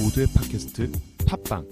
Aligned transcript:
모두의 0.00 0.26
팟캐스트 0.34 0.90
팟빵. 1.26 1.68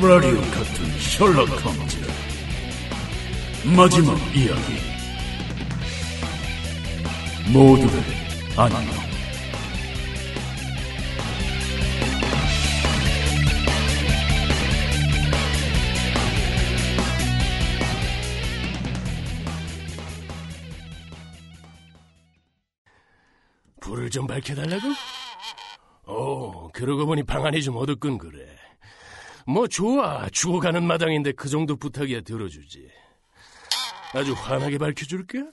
라디오 0.00 0.40
같은 0.40 0.98
셜록 1.00 1.48
홈즈. 1.64 1.98
마지막 3.76 4.16
이야기. 4.34 4.78
모두를 7.52 7.92
안녕 8.56 9.07
불을 24.08 24.10
좀 24.10 24.26
밝혀달라고? 24.26 24.88
오, 26.06 26.68
그러고 26.72 27.06
보니 27.06 27.22
방 27.22 27.44
안이 27.44 27.62
좀 27.62 27.76
어둡군 27.76 28.18
그래. 28.18 28.46
뭐 29.46 29.66
좋아, 29.66 30.28
죽어가는 30.30 30.82
마당인데 30.84 31.32
그 31.32 31.48
정도 31.48 31.76
부탁이야 31.76 32.22
들어주지. 32.22 32.88
아주 34.14 34.32
환하게 34.32 34.78
밝혀줄까? 34.78 35.50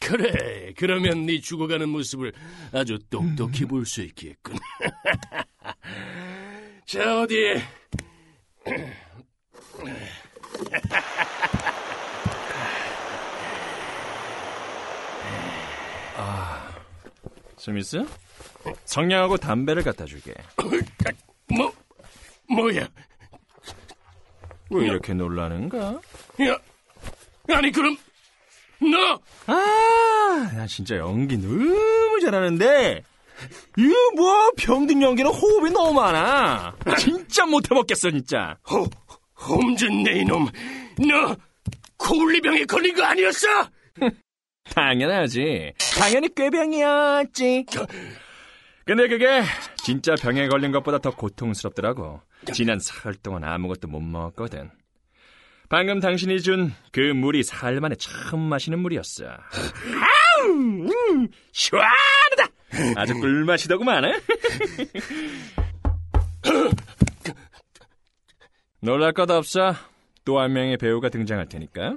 그래, 0.00 0.72
그러면 0.76 1.26
네 1.26 1.40
죽어가는 1.40 1.88
모습을 1.88 2.32
아주 2.72 2.98
똑똑히 3.10 3.64
볼 3.64 3.84
수 3.86 4.02
있겠군. 4.02 4.56
자, 6.86 7.20
어디? 7.20 7.60
스미스? 17.64 18.04
성냥하고 18.84 19.38
담배를 19.38 19.82
갖다 19.82 20.04
주게. 20.04 20.34
뭐, 21.48 21.72
뭐야? 22.46 22.86
왜 24.68 24.84
이렇게 24.84 25.14
놀라는가? 25.14 25.98
야, 26.46 26.58
아니 27.48 27.72
그럼 27.72 27.96
너 28.80 29.18
아, 29.46 30.50
나 30.54 30.66
진짜 30.66 30.96
연기 30.96 31.38
너무 31.38 32.20
잘하는데 32.20 33.02
이거 33.78 33.94
뭐 34.14 34.50
병든 34.58 35.00
연기는 35.00 35.30
호흡이 35.30 35.70
너무 35.70 35.94
많아. 35.94 36.76
진짜 36.98 37.46
못해먹겠어 37.46 38.10
진짜. 38.10 38.58
호, 38.70 38.86
홈준 39.40 40.02
내 40.02 40.20
이놈, 40.20 40.50
너 40.98 41.34
코울리병에 41.96 42.66
걸린 42.66 42.94
거 42.94 43.04
아니었어? 43.04 43.48
당연하지. 44.74 45.72
당연히 45.98 46.34
꾀병이었지. 46.34 47.66
근데 48.84 49.08
그게 49.08 49.42
진짜 49.82 50.14
병에 50.14 50.48
걸린 50.48 50.72
것보다 50.72 50.98
더 50.98 51.14
고통스럽더라고. 51.14 52.20
지난 52.52 52.78
사흘 52.80 53.14
동안 53.14 53.44
아무것도 53.44 53.88
못 53.88 54.00
먹었거든. 54.00 54.70
방금 55.70 56.00
당신이 56.00 56.40
준 56.42 56.72
그 56.92 57.00
물이 57.00 57.42
사흘 57.42 57.80
만에 57.80 57.94
처음 57.96 58.40
마시는 58.40 58.78
물이었어. 58.80 59.24
아우, 59.26 60.46
음, 60.50 61.28
시원하다. 61.52 62.48
아주 62.96 63.14
꿀맛이더구만. 63.14 64.04
응? 64.04 64.12
놀랄 68.80 69.12
것 69.12 69.30
없어. 69.30 69.74
또 70.24 70.38
한 70.40 70.52
명의 70.52 70.76
배우가 70.76 71.08
등장할 71.08 71.48
테니까. 71.48 71.96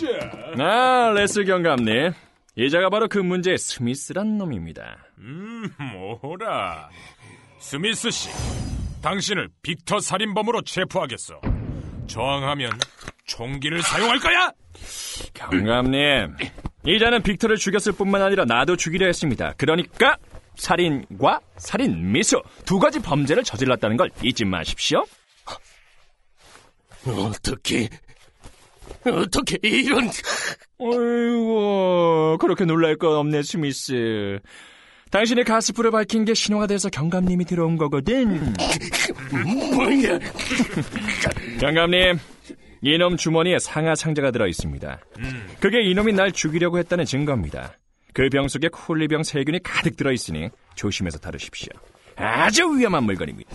언제? 0.00 0.18
아, 0.62 1.12
레슬 1.14 1.44
경감님. 1.44 2.12
이자가 2.56 2.88
바로 2.88 3.08
그 3.08 3.18
문제의 3.18 3.58
스미스란 3.58 4.38
놈입니다. 4.38 4.98
음, 5.18 5.70
뭐라 6.22 6.88
스미스 7.58 8.10
씨 8.10 8.28
당신을 9.02 9.48
빅터 9.62 10.00
살인범으로 10.00 10.62
체포하겠어 10.62 11.40
저항하면 12.06 12.72
총기를 13.24 13.82
사용할 13.82 14.18
거야? 14.18 14.50
경감님, 15.34 16.36
이자는 16.86 17.22
빅터를 17.22 17.56
죽였을 17.56 17.92
뿐만 17.92 18.20
아니라 18.22 18.44
나도 18.44 18.76
죽이려 18.76 19.06
했습니다. 19.06 19.54
그러니까 19.56 20.16
살인과 20.56 21.40
살인 21.56 22.10
미수 22.12 22.42
두 22.64 22.78
가지 22.78 23.00
범죄를 23.00 23.44
저질렀다는 23.44 23.96
걸 23.96 24.10
잊지 24.22 24.44
마십시오. 24.44 25.04
어떻게 27.06 27.88
어떻게 29.04 29.58
이런 29.62 30.10
어이구, 30.78 32.38
그렇게 32.40 32.64
놀랄 32.64 32.96
건 32.96 33.16
없네, 33.16 33.42
스미스. 33.42 34.38
당신이 35.10 35.44
가스불을 35.44 35.90
밝힌 35.90 36.24
게 36.24 36.34
신호가 36.34 36.66
돼서 36.66 36.88
경감님이 36.88 37.44
들어온 37.44 37.76
거거든. 37.76 38.54
뭐야? 39.74 40.18
경감님, 41.60 42.18
이놈 42.82 43.16
주머니에 43.16 43.58
상하 43.58 43.94
상자가 43.94 44.30
들어 44.30 44.46
있습니다. 44.46 45.00
그게 45.58 45.82
이놈이 45.82 46.12
날 46.12 46.30
죽이려고 46.32 46.78
했다는 46.78 47.04
증거입니다. 47.04 47.74
그 48.12 48.28
병 48.28 48.48
속에 48.48 48.68
콜리병 48.68 49.22
세균이 49.22 49.62
가득 49.62 49.96
들어 49.96 50.12
있으니 50.12 50.48
조심해서 50.74 51.18
다루십시오. 51.18 51.70
아주 52.16 52.76
위험한 52.76 53.04
물건입니다. 53.04 53.50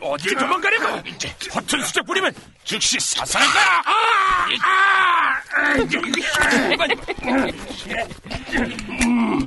어딜 0.00 0.34
도망가려고? 0.36 0.86
허튼 1.54 1.82
수작 1.82 2.06
부리면 2.06 2.32
즉시 2.64 2.98
사살할 3.00 3.50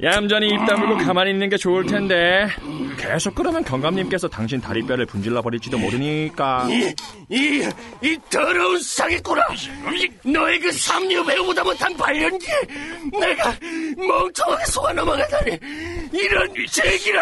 얌전히 0.01 0.49
입 0.49 0.65
다물고 0.65 0.97
가만히 1.05 1.31
있는 1.31 1.49
게 1.49 1.57
좋을 1.57 1.85
텐데 1.85 2.47
계속 2.97 3.35
그러면 3.35 3.63
경감님께서 3.63 4.27
당신 4.27 4.59
다리뼈를 4.61 5.05
분질러 5.05 5.41
버릴지도 5.41 5.77
모르니까 5.77 6.67
이, 7.33 7.35
이, 7.35 7.67
이 8.07 8.17
더러운 8.29 8.79
사기꾼아! 8.79 9.41
너의 10.23 10.59
그 10.59 10.71
삼류 10.71 11.25
배우보다 11.25 11.63
못한 11.63 11.97
발연기! 11.97 12.45
내가 13.19 13.57
멍청하게 13.97 14.65
속아 14.65 14.93
넘어가다니! 14.93 15.57
이런 16.13 16.53
제기를! 16.69 17.19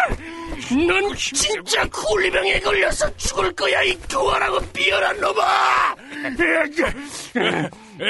넌 0.86 1.16
진짜 1.16 1.84
쿨리병에 1.88 2.60
걸려서 2.60 3.16
죽을 3.16 3.50
거야, 3.54 3.82
이 3.82 3.98
교활하고 4.08 4.60
비열한 4.72 5.18
놈아! 5.18 5.94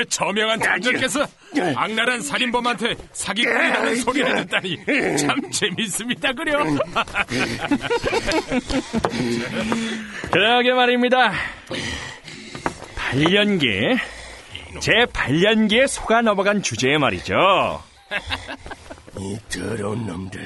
저명한 0.08 0.60
장군께서 0.60 1.26
악랄한 1.76 2.22
살인범한테 2.22 2.94
사기꾼이라는 3.12 3.96
소리를 3.96 4.36
듣다니 4.36 4.78
참 5.18 5.50
재밌습니다 5.50 6.32
그려 6.32 6.64
그러게 10.32 10.72
말입니다. 10.72 11.32
발연기. 12.96 13.66
제 14.80 14.90
발연기에 15.12 15.86
속아 15.86 16.22
넘어간 16.22 16.62
주제에 16.62 16.96
말이죠. 16.98 17.34
이 19.18 19.38
더러운 19.50 20.06
놈들. 20.06 20.42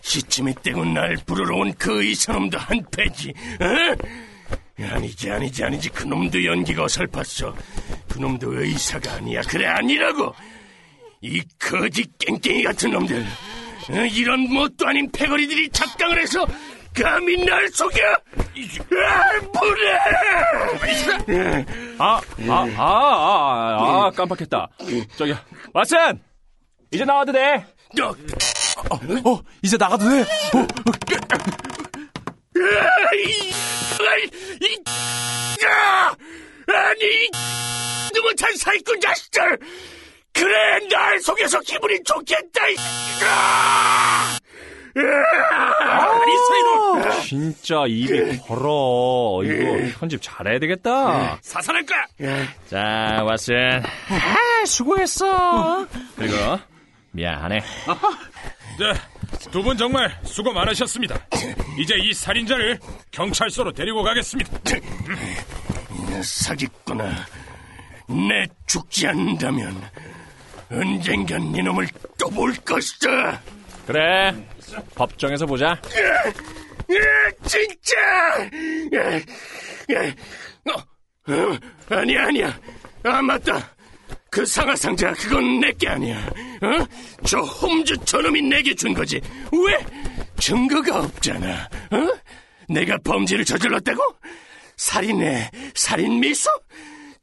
시침이 0.00 0.54
떼고 0.62 0.84
날 0.86 1.16
부르러 1.26 1.56
온 1.56 1.72
그 1.78 2.02
이사놈도 2.02 2.58
한 2.58 2.82
패지, 2.90 3.32
어? 3.60 4.84
아니지, 4.92 5.30
아니지, 5.30 5.62
아니지. 5.62 5.88
그 5.90 6.04
놈도 6.04 6.42
연기가 6.44 6.84
어설펐어. 6.84 7.54
그 8.08 8.18
놈도 8.18 8.60
의사가 8.60 9.12
아니야. 9.16 9.42
그래, 9.42 9.66
아니라고! 9.66 10.34
이 11.20 11.42
거지 11.58 12.06
깽깽이 12.18 12.62
같은 12.64 12.90
놈들. 12.90 13.20
어, 13.90 13.94
이런 14.06 14.52
뭣도 14.52 14.88
아닌 14.88 15.10
패거리들이 15.12 15.68
작당을 15.70 16.20
해서 16.20 16.46
감히 16.94 17.44
날 17.44 17.68
속여! 17.68 18.02
아, 18.12 19.40
불해! 19.58 19.98
아, 21.98 22.20
아, 22.48 22.66
아, 22.76 22.82
아, 22.82 24.06
아, 24.06 24.10
깜빡했다. 24.10 24.68
저기, 25.16 25.34
왓슨! 25.74 26.18
이제 26.90 27.04
나와도 27.04 27.32
돼. 27.32 27.64
너, 27.96 28.08
어 29.24 29.40
이제 29.62 29.76
나가도 29.76 30.08
돼? 30.08 30.20
어, 30.22 30.66
야! 35.64 36.14
아니, 36.66 37.04
이 37.04 37.30
느긋한 38.14 38.56
사기꾼 38.56 39.00
자식들! 39.00 39.58
그래, 40.32 40.88
날 40.90 41.20
속여서 41.20 41.60
기분이 41.60 42.02
좋겠다, 42.04 42.68
이, 42.68 42.76
아! 44.96 46.20
아, 47.02 47.20
진짜 47.22 47.84
입이 47.86 48.38
걸어. 48.38 49.40
이거 49.44 49.98
편집 49.98 50.20
잘해야 50.22 50.58
되겠다. 50.58 51.38
사살할 51.42 51.84
거야 51.86 52.36
자, 52.68 53.22
왓슨. 53.24 53.82
아, 53.84 54.64
수고했어. 54.66 55.86
그리고 56.16 56.34
미안하네. 57.12 57.60
자, 57.60 59.48
두분 59.50 59.76
정말 59.76 60.18
수고 60.24 60.52
많으셨습니다. 60.52 61.16
이제 61.78 61.94
이 61.98 62.12
살인자를 62.12 62.78
경찰서로 63.10 63.72
데리고 63.72 64.02
가겠습니다. 64.02 64.50
사기꾼아, 66.22 67.04
내 68.08 68.46
죽지 68.66 69.06
않는다면 69.08 69.80
언젠간 70.70 71.54
이놈을 71.54 71.88
또 72.18 72.28
볼 72.30 72.52
것이다. 72.64 73.40
그래, 73.90 74.32
법정에서 74.94 75.46
보자. 75.46 75.70
야, 75.70 75.78
진짜! 77.44 77.96
어, 80.66 81.32
어, 81.32 81.58
아니야, 81.96 82.26
아니야. 82.26 82.60
아, 83.02 83.20
맞다. 83.20 83.68
그 84.30 84.46
상하 84.46 84.76
상자 84.76 85.12
그건 85.14 85.58
내게 85.58 85.88
아니야. 85.88 86.18
어? 86.62 86.86
저 87.26 87.40
홈즈 87.40 87.96
저놈이 88.04 88.42
내게 88.42 88.72
준 88.74 88.94
거지. 88.94 89.20
왜? 89.52 89.84
증거가 90.38 91.00
없잖아. 91.00 91.68
어? 91.90 92.18
내가 92.68 92.96
범죄를 92.98 93.44
저질렀다고? 93.44 94.00
살인해, 94.76 95.50
살인 95.74 96.20
미수? 96.20 96.48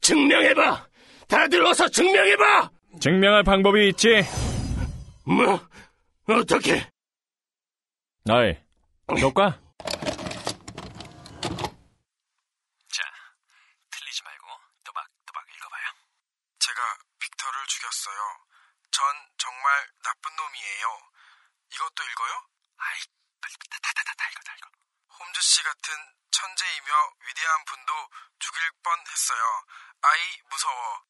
증명해봐. 0.02 0.86
다들 1.28 1.64
어서 1.64 1.88
증명해봐. 1.88 2.70
증명할 3.00 3.42
방법이 3.42 3.88
있지. 3.88 4.22
뭐? 5.24 5.58
어떻게? 6.28 6.92
어이, 8.28 8.52
녹과? 9.18 9.58
자, 12.92 13.02
틀리지 13.90 14.22
말고 14.22 14.46
또박또박 14.84 15.46
읽어봐요. 15.56 15.86
제가 16.58 16.98
빅터를 17.18 17.66
죽였어요. 17.66 18.44
전 18.90 19.04
정말 19.38 19.88
나쁜 20.04 20.36
놈이에요. 20.36 21.00
이것도 21.72 22.04
읽어요? 22.04 22.44
아이, 22.76 23.00
빨리 23.40 23.54
다, 23.70 23.78
다, 23.80 23.92
다, 23.94 24.02
다 24.18 24.28
읽어, 24.30 24.40
다 24.44 24.54
읽어. 24.58 24.68
홈즈 25.18 25.40
씨 25.40 25.62
같은 25.62 25.94
천재이며 26.30 26.92
위대한 27.26 27.64
분도 27.64 27.92
죽일 28.38 28.70
뻔 28.82 29.00
했어요. 29.00 29.64
아이, 30.02 30.42
무서워. 30.50 31.02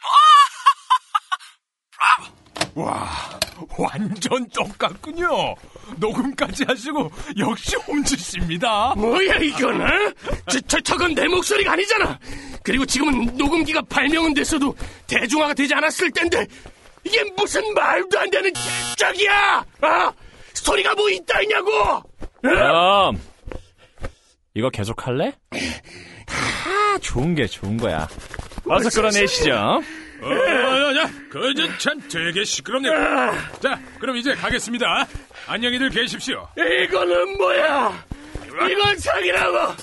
와, 2.74 3.38
완전 3.78 4.48
똑같군요. 4.50 5.54
녹음까지 5.96 6.64
하시고 6.66 7.10
역시 7.38 7.76
홈즈 7.76 8.16
씨입니다. 8.16 8.94
뭐야 8.96 9.36
이건? 9.36 9.80
어? 9.82 9.86
저, 10.48 10.60
저, 10.62 10.80
저건 10.80 11.14
내 11.14 11.26
목소리가 11.28 11.72
아니잖아. 11.72 12.18
그리고 12.62 12.86
지금은 12.86 13.36
녹음기가 13.36 13.82
발명은 13.82 14.34
됐어도 14.34 14.74
대중화가 15.06 15.54
되지 15.54 15.74
않았을 15.74 16.10
텐데 16.12 16.46
이게 17.04 17.22
무슨 17.36 17.62
말도 17.74 18.18
안 18.18 18.30
되는 18.30 18.50
짝이야? 18.96 19.64
아, 19.82 20.12
소리가 20.54 20.94
뭐 20.94 21.10
있다 21.10 21.42
있냐고? 21.42 21.70
어? 21.72 22.02
그럼 22.40 23.20
이거 24.54 24.70
계속 24.70 25.06
할래? 25.06 25.32
다 26.26 26.98
좋은 27.00 27.34
게 27.34 27.46
좋은 27.46 27.76
거야. 27.76 28.08
어서 28.66 28.88
끌어내시죠. 28.88 29.82
어, 30.24 30.96
야, 30.96 31.02
야, 31.02 31.10
그저 31.28 31.78
참 31.78 32.00
되게 32.08 32.44
시끄럽네요. 32.44 32.92
자, 33.60 33.78
그럼 33.98 34.16
이제 34.16 34.34
가겠습니다. 34.34 35.06
안녕히들 35.46 35.90
계십시오. 35.90 36.48
이거는 36.56 37.36
뭐야? 37.36 38.04
이건 38.70 38.98
사기라고 38.98 39.74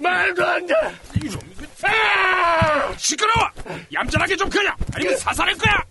말도 0.00 0.46
안 0.46 0.66
돼. 0.66 0.74
아! 1.82 2.92
시끄러워! 2.96 3.50
얌전하게 3.92 4.36
좀 4.36 4.48
그려! 4.48 4.74
아니면 4.94 5.16
사살할 5.18 5.54
거야! 5.58 5.82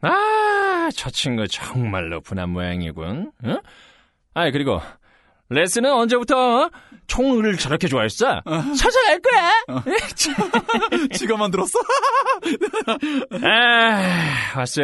아, 0.00 0.90
저 0.94 1.10
친구 1.10 1.46
정말로 1.48 2.20
분한 2.20 2.50
모양이군. 2.50 3.32
응? 3.44 3.60
아이 4.34 4.50
그리고 4.52 4.80
레스는 5.50 5.92
언제부터 5.92 6.70
총을 7.06 7.56
저렇게 7.58 7.86
좋아했어? 7.86 8.40
찾아갈 8.76 9.20
거야. 9.20 9.52
지가 11.12 11.36
만들었어? 11.36 11.78
아, 13.42 14.58
왔어. 14.58 14.82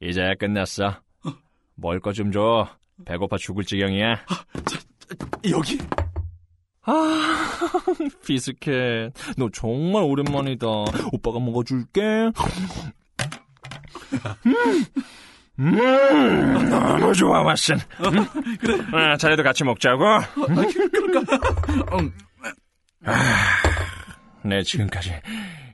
이제야 0.00 0.34
끝났어. 0.34 1.00
먹을 1.76 2.00
거 2.00 2.12
좀 2.12 2.32
줘. 2.32 2.68
배고파 3.04 3.36
죽을 3.36 3.64
지경이야. 3.64 4.24
여기? 5.50 5.78
아, 6.84 7.48
비스켓. 8.26 9.12
너 9.36 9.48
정말 9.52 10.02
오랜만이다. 10.04 10.66
오빠가 11.12 11.38
먹어줄게. 11.38 12.00
음, 14.46 14.84
음, 15.58 16.70
너무 16.70 17.14
좋아, 17.14 17.42
왓슨. 17.44 17.78
음? 18.00 18.56
그래. 18.58 18.78
아, 18.92 19.16
자네도 19.16 19.42
같이 19.42 19.64
먹자고. 19.64 20.04
아, 23.04 23.16
내 24.44 24.62
지금까지 24.62 25.12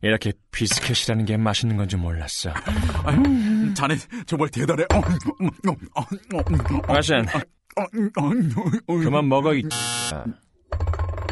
이렇게 0.02 0.32
비스켓이라는 0.50 1.24
게 1.24 1.36
맛있는 1.36 1.76
건지 1.76 1.96
몰랐어. 1.96 2.52
아유, 3.04 3.74
자네 3.74 3.96
정말 4.26 4.48
대단해. 4.48 4.84
어, 4.94 4.98
음, 4.98 5.18
음, 5.40 5.50
어, 5.94 6.00
어, 6.00 6.04
음, 6.50 6.60
어, 6.88 6.94
왓슨, 6.94 7.28
어, 7.34 7.40
음, 7.94 8.10
어, 8.16 8.22
음, 8.28 8.52
어, 8.88 8.94
음. 8.94 9.04
그만 9.04 9.28
먹어, 9.28 9.54
이 9.54 9.62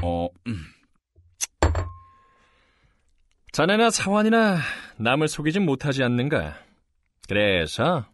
어, 0.02 0.28
음. 0.46 0.64
자네나 3.52 3.90
사환이나 3.90 4.58
남을 4.98 5.28
속이진 5.28 5.64
못하지 5.64 6.02
않는가? 6.02 6.58
그래서 7.28 8.06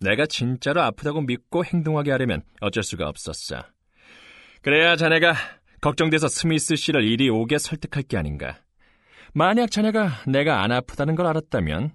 내가 0.00 0.26
진짜로 0.26 0.82
아프다고 0.82 1.20
믿고 1.22 1.64
행동하게 1.64 2.10
하려면 2.10 2.42
어쩔 2.60 2.82
수가 2.82 3.08
없었어. 3.08 3.64
그래야 4.62 4.96
자네가 4.96 5.34
걱정돼서 5.80 6.28
스미스 6.28 6.76
씨를 6.76 7.04
이리 7.04 7.28
오게 7.28 7.58
설득할 7.58 8.04
게 8.04 8.16
아닌가. 8.16 8.58
만약 9.34 9.70
자네가 9.70 10.24
내가 10.28 10.62
안 10.62 10.72
아프다는 10.72 11.14
걸 11.14 11.26
알았다면, 11.26 11.92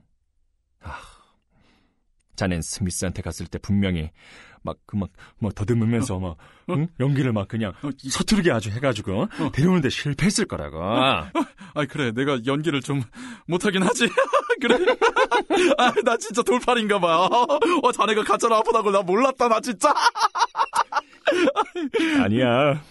아, 0.82 1.00
자넨 2.36 2.62
스미스한테 2.62 3.22
갔을 3.22 3.48
때 3.48 3.58
분명히 3.58 4.12
막 4.64 4.78
그막 4.86 5.10
뭐 5.40 5.52
더듬으면서 5.52 6.20
막 6.20 6.38
응? 6.70 6.88
연기를 7.00 7.34
막 7.34 7.48
그냥 7.48 7.74
서투르게 7.98 8.52
아주 8.52 8.70
해가지고 8.70 9.28
데려오는데 9.54 9.90
실패했을 9.90 10.46
거라고. 10.46 10.82
아 10.84 11.32
그래 11.90 12.12
내가 12.12 12.40
연기를 12.46 12.82
좀 12.82 13.02
못하긴 13.48 13.84
하지. 13.84 14.08
그래. 14.62 14.76
아 15.78 15.92
나 16.04 16.18
진짜 16.18 16.42
돌팔인가 16.42 17.00
봐. 17.00 17.28
어 17.84 17.92
자네가 17.92 18.24
가짜로 18.24 18.56
아프다고 18.56 18.92
나 18.92 19.02
몰랐다 19.02 19.48
나 19.48 19.60
진짜. 19.62 19.94
아니야. 22.24 22.84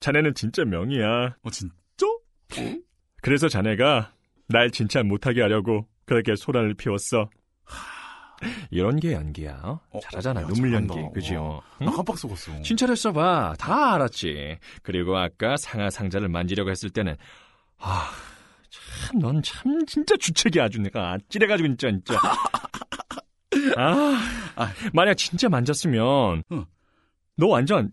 자네는 0.00 0.34
진짜 0.34 0.64
명이야. 0.64 1.36
어 1.42 1.50
진짜? 1.50 1.74
그래서 3.22 3.48
자네가 3.48 4.12
날 4.48 4.70
진짜 4.70 5.02
못하게 5.02 5.42
하려고 5.42 5.86
그렇게 6.06 6.34
소란을 6.36 6.74
피웠어. 6.74 7.28
이런 8.70 8.98
게 8.98 9.12
연기야. 9.12 9.60
어? 9.62 9.80
어, 9.90 10.00
잘하잖아. 10.00 10.42
야, 10.42 10.46
눈물 10.46 10.70
잘한다. 10.70 10.96
연기. 10.96 11.14
그지요? 11.14 11.42
어, 11.42 11.62
응? 11.82 11.86
나 11.86 11.92
깜빡 11.92 12.18
속았어. 12.18 12.62
진짜를 12.62 12.96
써봐. 12.96 13.54
다 13.58 13.94
알았지. 13.94 14.58
그리고 14.82 15.16
아까 15.18 15.56
상하 15.56 15.90
상자를 15.90 16.28
만지려고 16.28 16.70
했을 16.70 16.90
때는 16.90 17.16
아, 17.78 18.10
참, 18.70 19.18
넌 19.18 19.42
참 19.42 19.84
진짜 19.86 20.14
주책이 20.18 20.60
아주 20.60 20.80
내가 20.80 21.12
아찔해가지고 21.12 21.68
진짜 21.76 21.90
진짜. 21.90 22.14
아, 23.76 24.18
아. 24.56 24.72
만약 24.92 25.14
진짜 25.14 25.48
만졌으면 25.48 26.42
응. 26.52 26.64
너 27.36 27.46
완전 27.48 27.90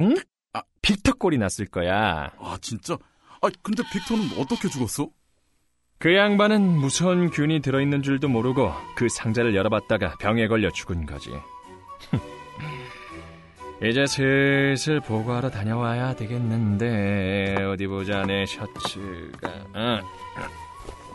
응? 0.00 0.16
아. 0.54 0.62
빅터 0.80 1.12
꼴이 1.14 1.38
났을 1.38 1.66
거야. 1.66 2.30
아 2.38 2.58
진짜? 2.60 2.94
아 3.40 3.48
근데 3.62 3.82
빅터는 3.92 4.38
어떻게 4.38 4.68
죽었어? 4.68 5.08
그 6.02 6.16
양반은 6.16 6.62
무서운 6.62 7.30
균이 7.30 7.60
들어있는 7.60 8.02
줄도 8.02 8.26
모르고 8.26 8.72
그 8.96 9.08
상자를 9.08 9.54
열어봤다가 9.54 10.16
병에 10.18 10.48
걸려 10.48 10.68
죽은 10.68 11.06
거지. 11.06 11.30
이제 13.88 14.04
슬슬 14.06 14.98
보고하러 14.98 15.48
다녀와야 15.48 16.16
되겠는데 16.16 17.54
어디 17.66 17.86
보자 17.86 18.24
내 18.24 18.44
셔츠가. 18.46 19.48
아, 19.74 20.00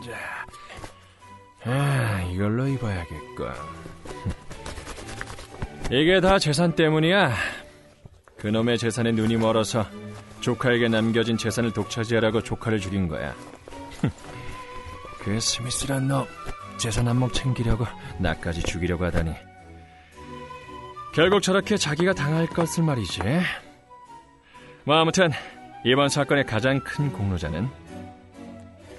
자, 0.06 0.46
아 1.70 2.22
이걸로 2.32 2.66
입어야겠고. 2.66 3.44
이게 5.92 6.18
다 6.22 6.38
재산 6.38 6.74
때문이야. 6.74 7.34
그놈의 8.38 8.78
재산에 8.78 9.12
눈이 9.12 9.36
멀어서 9.36 9.84
조카에게 10.40 10.88
남겨진 10.88 11.36
재산을 11.36 11.74
독차지하라고 11.74 12.42
조카를 12.42 12.80
죽인 12.80 13.06
거야 13.06 13.34
그 15.20 15.40
스미스란 15.40 16.08
놈 16.08 16.26
재산 16.76 17.08
한몫 17.08 17.32
챙기려고 17.34 17.86
나까지 18.18 18.62
죽이려고 18.62 19.04
하다니 19.04 19.34
결국 21.12 21.42
저렇게 21.42 21.76
자기가 21.76 22.12
당할 22.14 22.46
것을 22.46 22.84
말이지 22.84 23.20
뭐 24.84 24.96
아무튼 24.96 25.30
이번 25.84 26.08
사건의 26.08 26.44
가장 26.44 26.80
큰 26.80 27.12
공로자는 27.12 27.68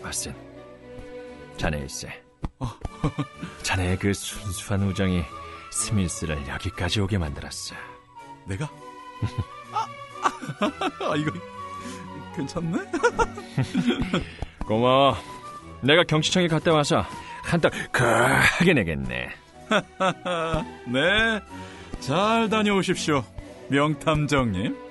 왓슨, 0.04 0.34
자네일세. 1.58 2.24
자네의 3.64 3.98
그 4.00 4.14
순수한 4.14 4.84
우정이 4.84 5.24
스미스를 5.72 6.48
여기까지 6.48 7.02
오게 7.02 7.18
만들었어. 7.18 7.76
내가? 8.46 8.70
아, 9.72 9.86
아, 11.12 11.16
이거 11.16 11.32
괜찮네? 12.36 12.80
고마워. 14.66 15.16
내가 15.82 16.04
경치청에 16.04 16.48
갔다 16.48 16.74
와서 16.74 17.04
한턱 17.44 17.72
크게 17.92 18.74
내겠네. 18.74 19.30
네, 20.88 21.40
잘 22.00 22.50
다녀오십시오, 22.50 23.24
명탐정님. 23.70 24.76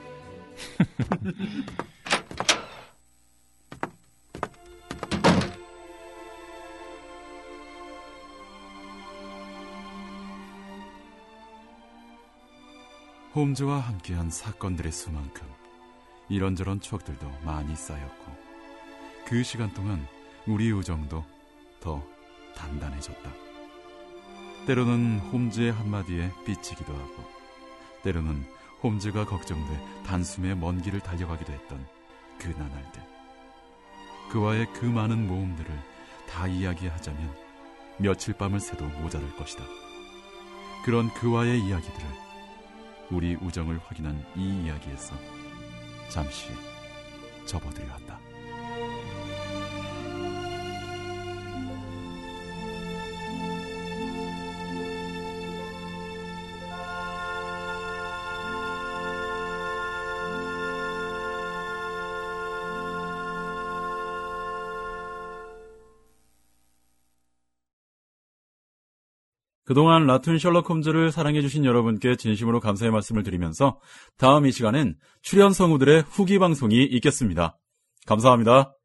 홈즈와 13.34 13.78
함께한 13.78 14.30
사건들의 14.30 14.90
수만큼 14.90 15.46
이런저런 16.28 16.80
추억들도 16.80 17.30
많이 17.44 17.76
쌓였고 17.76 18.32
그 19.26 19.44
시간 19.44 19.72
동안 19.74 20.04
우리 20.48 20.72
우정도 20.72 21.26
더 21.78 22.02
단단해졌다. 22.56 23.30
때로는 24.66 25.18
홈즈의 25.30 25.72
한마디에 25.72 26.32
삐치기도 26.46 26.90
하고 26.90 27.24
때로는 28.02 28.46
홈즈가 28.82 29.26
걱정돼 29.26 30.02
단숨에 30.06 30.54
먼 30.54 30.80
길을 30.80 31.00
달려가기도 31.00 31.52
했던 31.52 31.86
그 32.38 32.48
나날들. 32.48 33.02
그와의 34.30 34.72
그 34.72 34.86
많은 34.86 35.28
모험들을 35.28 35.70
다 36.30 36.46
이야기하자면 36.46 37.36
며칠 37.98 38.32
밤을 38.32 38.58
새도 38.58 38.86
모자랄 38.86 39.36
것이다. 39.36 39.62
그런 40.86 41.12
그와의 41.12 41.60
이야기들을 41.60 42.06
우리 43.10 43.34
우정을 43.34 43.80
확인한 43.84 44.24
이 44.34 44.64
이야기에서 44.64 45.14
잠시 46.08 46.46
접어들여 47.44 47.92
한다. 47.92 48.18
그동안 69.68 70.06
라툰 70.06 70.38
셜록 70.38 70.70
홈즈를 70.70 71.12
사랑해주신 71.12 71.66
여러분께 71.66 72.16
진심으로 72.16 72.58
감사의 72.58 72.90
말씀을 72.90 73.22
드리면서 73.22 73.78
다음 74.16 74.46
이 74.46 74.50
시간엔 74.50 74.96
출연 75.20 75.52
성우들의 75.52 76.04
후기 76.08 76.38
방송이 76.38 76.84
있겠습니다. 76.84 77.58
감사합니다. 78.06 78.77